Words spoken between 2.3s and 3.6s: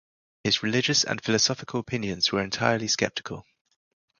were entirely skeptical.